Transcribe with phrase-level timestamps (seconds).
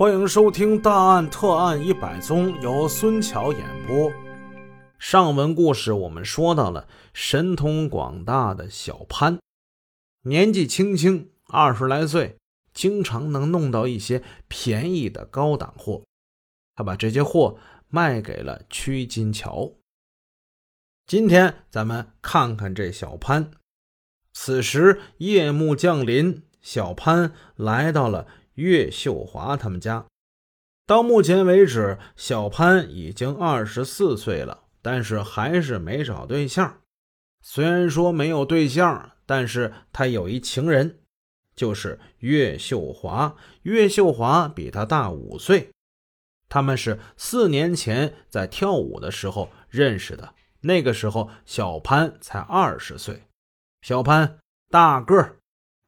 [0.00, 4.10] 欢迎收听《大案特案一百宗》，由孙桥演播。
[4.98, 9.38] 上文故事我们说到了神通广大的小潘，
[10.22, 12.38] 年纪轻轻二十来岁，
[12.72, 16.02] 经常能弄到一些便宜的高档货。
[16.76, 17.58] 他把这些货
[17.88, 19.70] 卖给了屈金桥。
[21.06, 23.50] 今天咱们看看这小潘。
[24.32, 28.26] 此时夜幕降临，小潘来到了。
[28.60, 30.06] 岳秀华他们家，
[30.86, 36.80] 到目前为止，小潘已经二十四岁了，但是还是没找对象。
[37.40, 41.00] 虽然说没有对象，但是他有一情人，
[41.56, 43.34] 就是岳秀华。
[43.62, 45.70] 岳秀华比他大五岁，
[46.50, 50.34] 他们是四年前在跳舞的时候认识的。
[50.60, 53.22] 那个时候，小潘才二十岁。
[53.80, 55.36] 小潘大个，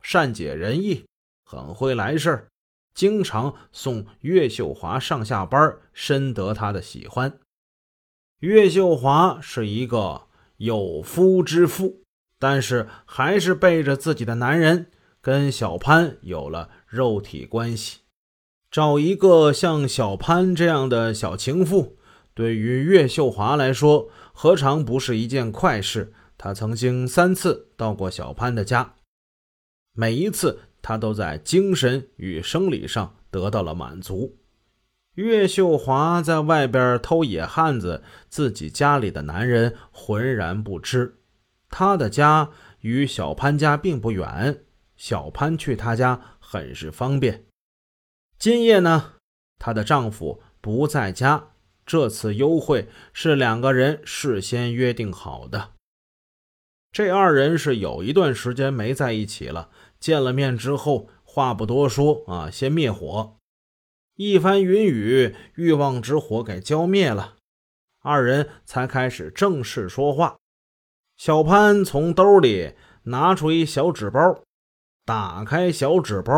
[0.00, 1.04] 善解人意，
[1.44, 2.48] 很会来事儿。
[2.94, 7.38] 经常送岳秀华上下班，深得她的喜欢。
[8.40, 10.26] 岳秀华是一个
[10.56, 12.02] 有夫之妇，
[12.38, 18.00] 但是还是背着自己的男人跟小潘有了肉体关系。
[18.70, 21.98] 找一个像小潘这样的小情妇，
[22.34, 26.12] 对于岳秀华来说，何尝不是一件快事？
[26.36, 28.94] 她曾经三次到过小潘的家，
[29.92, 30.60] 每一次。
[30.82, 34.36] 他都在精神与生理上得到了满足。
[35.14, 41.18] 岳秀华在外边偷野汉子，自己家里的男人浑然不知。
[41.68, 44.64] 他的家与小潘家并不远，
[44.96, 47.44] 小潘去他家很是方便。
[48.38, 49.14] 今夜呢，
[49.58, 51.50] 她的丈夫不在家，
[51.86, 55.72] 这次幽会是两个人事先约定好的。
[56.90, 59.70] 这二人是有一段时间没在一起了。
[60.02, 63.36] 见了面之后，话不多说啊，先灭火，
[64.16, 67.36] 一番云雨，欲望之火给浇灭了，
[68.00, 70.36] 二人才开始正式说话。
[71.16, 72.74] 小潘从兜里
[73.04, 74.42] 拿出一小纸包，
[75.04, 76.34] 打开小纸包，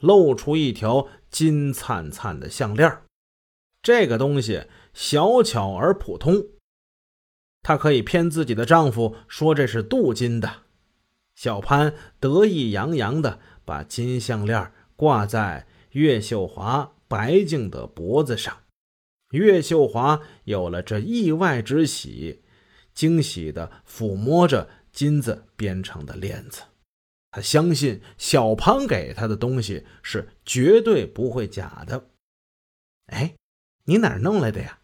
[0.00, 3.02] 露出一条金灿灿的项链。
[3.82, 6.44] 这个东西小巧而普通，
[7.62, 10.65] 她可以骗自己的丈夫说这是镀金的。
[11.36, 18.64] 小潘得意洋洋地把金项链挂在岳秀华白净的脖子上，
[19.30, 22.42] 岳秀华有了这意外之喜，
[22.94, 26.62] 惊喜地抚摸着金子编成的链子。
[27.30, 32.08] 他相信小潘给他的东西是绝对不会假的。
[33.08, 33.34] 哎，
[33.84, 34.80] 你哪儿弄来的呀？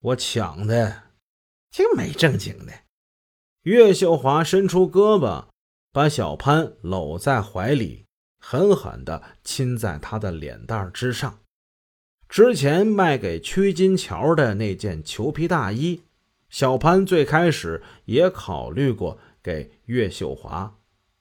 [0.00, 1.04] 我抢的，
[1.70, 2.72] 这没正经的。
[3.66, 5.46] 岳秀华伸出胳膊，
[5.90, 8.04] 把小潘搂在怀里，
[8.38, 11.40] 狠狠地亲在他的脸蛋之上。
[12.28, 16.00] 之前卖给屈金桥的那件裘皮大衣，
[16.48, 20.72] 小潘最开始也考虑过给岳秀华，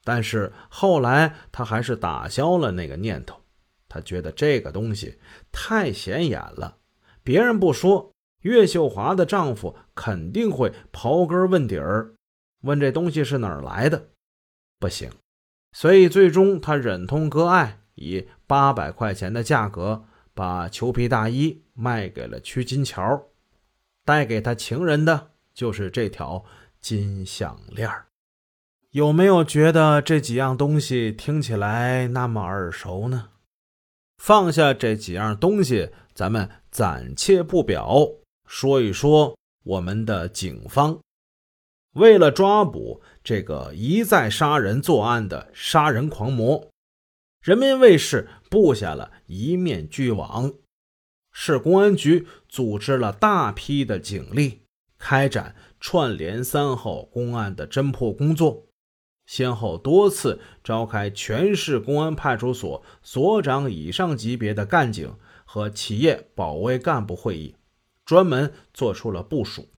[0.04, 3.42] 但是后来他还是打消了那个念头。
[3.90, 5.18] 他觉得这个东西
[5.52, 6.78] 太显眼了，
[7.24, 8.12] 别人不说，
[8.44, 12.12] 岳秀华的丈夫肯定会刨根问底儿。
[12.66, 14.10] 问这东西是哪儿来的？
[14.80, 15.10] 不行，
[15.72, 23.28] 所以最终他忍痛割爱，以八百块钱的价格把裘皮大衣卖给了屈金桥，
[24.04, 26.44] 带给他情人的就是这条
[26.82, 27.90] 金项链。
[28.92, 33.30] 有没有觉得这几样东西听起来那么耳熟呢？
[34.18, 38.08] 放下这几样东西，咱们暂且不表，
[38.48, 41.00] 说一说我们的警方。
[41.96, 46.70] 为了抓捕这个一再杀人作案的杀人狂魔，
[47.42, 50.54] 人民卫视布下了一面巨网。
[51.32, 54.64] 市公安局组织了大批的警力，
[54.98, 58.66] 开展串联三号公案的侦破工作，
[59.26, 67.56] 先后多次召开全市公安派出所所长以上级别的干警和企业保卫干部会议，
[68.04, 69.70] 专门做出了部署。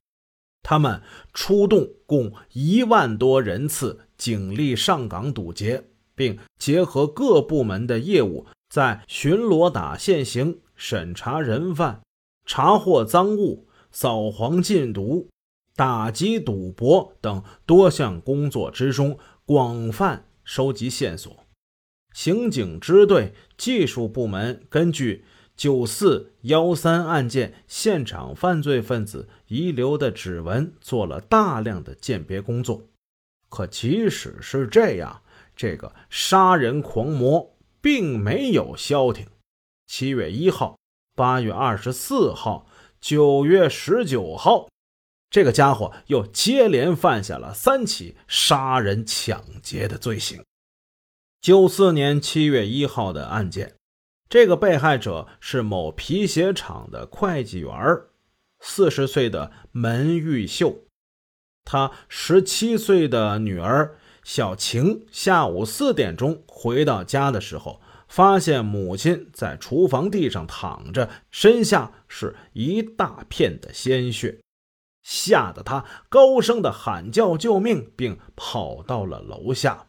[0.64, 1.02] 他们
[1.34, 12.02] 出动共一万多人次警力上岗堵截，并结合各部门的业务，在巡逻打现行、审查人犯、
[12.46, 15.30] 查获赃物、扫黄禁毒、
[15.76, 21.46] 打击赌博等多项工作之中，广泛收集线索。
[22.14, 25.24] 刑警支队、技术部门根据。
[25.58, 32.84] 九四幺三案件现场犯罪分子遗留的指纹做了大量的鉴别工作，
[33.50, 35.24] 可即使是这样，
[35.56, 39.26] 这个杀人狂魔并没有消停。
[39.88, 40.78] 七月一号、
[41.16, 42.68] 八月二十四号、
[43.02, 44.70] 九月十九号，
[45.32, 50.44] 这个家伙又接连犯下了三起杀人抢劫的罪行。
[51.42, 53.77] 九四年七月一号的案件，
[54.30, 57.74] 这个被害者是某皮鞋厂的会计员
[58.60, 60.84] 四十岁的门玉秀。
[61.66, 67.82] 他十七岁的女儿小晴下午四点钟回到家的时候。
[68.08, 74.40] 发现母亲在厨房地上躺着，身下是一大片的鲜血，
[75.04, 79.87] 吓得他高声的喊叫救命，并跑到了楼下。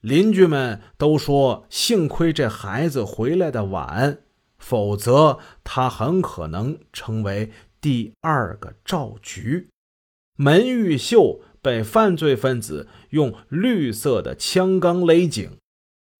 [0.00, 4.20] 邻居们都说，幸亏这孩子回来的晚，
[4.58, 7.50] 否则他很可能成为
[7.80, 9.68] 第二个赵局。
[10.36, 15.58] 门玉秀被犯罪分子用绿色的枪杆勒颈。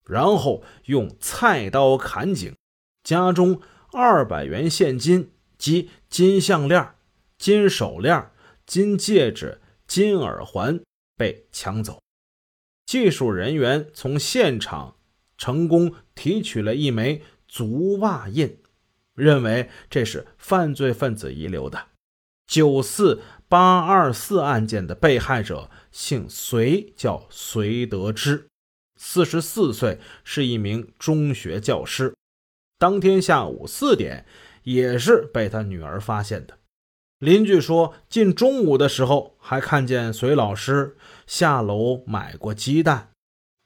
[0.06, 2.56] 然后用菜刀砍颈，
[3.04, 3.60] 家中
[3.92, 6.94] 二百元现金及金项链、
[7.38, 8.30] 金手链、
[8.66, 10.80] 金戒指、金耳环
[11.16, 12.02] 被抢走。
[12.90, 14.96] 技术人员从现场
[15.38, 18.58] 成功提取了一枚足袜印，
[19.14, 21.86] 认为这是犯罪分子遗留的。
[22.48, 28.48] 九四八二四案件的被害者姓隋，叫隋德之。
[28.96, 32.12] 四十四岁，是一名中学教师。
[32.76, 34.26] 当天下午四点，
[34.64, 36.58] 也是被他女儿发现的。
[37.20, 40.96] 邻居说，近中午的时候还看见隋老师
[41.26, 43.12] 下楼买过鸡蛋，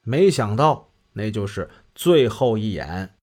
[0.03, 3.15] 没想到那就是最后一眼。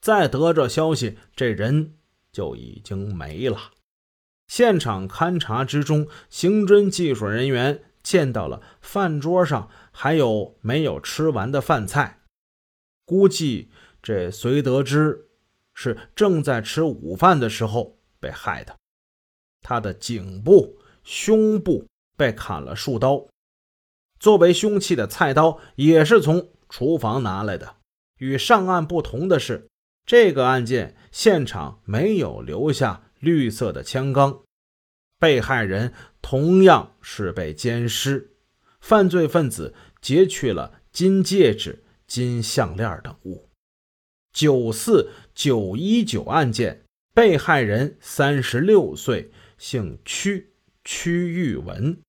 [0.00, 1.94] 再得着消息，这人
[2.32, 3.72] 就已经没了。
[4.46, 7.84] 现场勘查之中，刑侦技术人员。
[8.00, 12.20] 见到了饭桌上还有没有吃完的饭菜，
[13.04, 13.70] 估计
[14.00, 15.28] 这隋德之
[15.74, 18.74] 是正在吃午饭的时候被害的。
[19.68, 21.84] 他的颈部、胸部
[22.16, 23.26] 被砍了数刀，
[24.18, 27.76] 作为凶器的菜刀也是从厨房拿来的。
[28.16, 29.68] 与上案不同的是，
[30.06, 34.40] 这个案件现场没有留下绿色的枪钢。
[35.18, 35.92] 被害人
[36.22, 38.38] 同样是被奸尸，
[38.80, 43.50] 犯罪分子劫去了金戒指、金项链等物。
[44.32, 52.00] 九四九一九案件，被害人三十六岁，姓屈，屈玉文。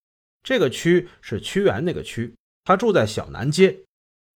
[0.42, 3.80] 这个屈是屈原那个屈，他住在小南街。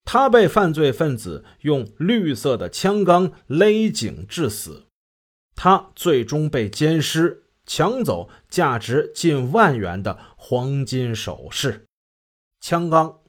[0.03, 4.87] 他被犯罪分子用绿色的枪杆勒颈致死，
[5.55, 7.39] 他最终被奸尸。
[7.65, 11.85] 抢走价值近万元的黄金首饰，
[12.59, 13.21] 枪钢，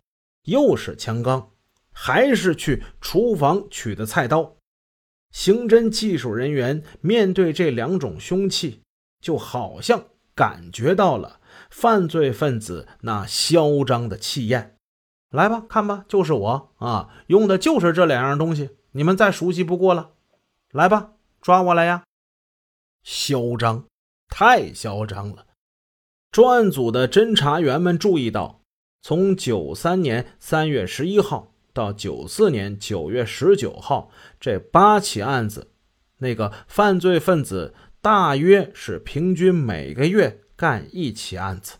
[0.47, 1.53] 又是枪钢，
[1.93, 4.57] 还是去厨房取的菜刀。
[5.31, 8.81] 刑侦技术人员面对这两种凶器，
[9.25, 10.05] 就好像
[10.35, 11.41] 感觉到了
[11.71, 14.77] 犯罪分子那嚣张的气焰。
[15.31, 20.11] 来吧，看吧，就是我啊，用的就是这两样东西，你们再熟悉不过了。
[20.73, 22.05] 来吧，抓我来呀！
[23.03, 23.87] 嚣张。
[24.29, 25.47] 太嚣张了！
[26.31, 28.61] 专案组的侦查员们注意到，
[29.01, 35.71] 从九三年三月十一号到九四年九月十九号这八起案子，
[36.19, 37.75] 那个犯罪分子
[38.05, 41.77] 大约是平均每个月干一起案子，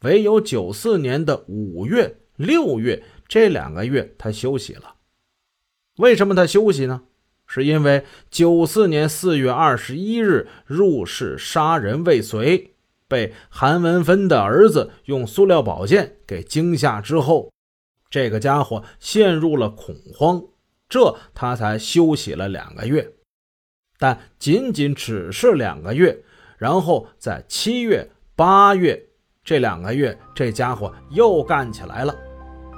[0.00, 4.94] 唯有九四年的五月、六月这两个月他休息了。
[5.98, 7.02] 为什么他休息呢？
[7.46, 12.70] 是因为九四年四月二十一日入室杀人未遂，
[13.06, 17.52] 被韩文芬的儿子用塑料宝剑给惊吓之后，
[18.08, 20.42] 这个家伙陷入了恐慌，
[20.88, 23.12] 这他才休息了两个月，
[24.00, 26.18] 但仅仅只是两个月，
[26.56, 28.98] 然后在七月、八月
[29.44, 32.16] 这两个月，这家伙又干起来了，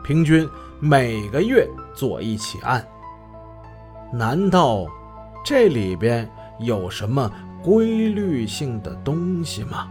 [0.03, 0.49] 平均
[0.81, 1.65] 每个月
[1.95, 2.85] 做一起案。
[4.13, 4.85] 难道
[5.45, 7.31] 这里边有什么
[7.63, 9.89] 规律性的东西吗？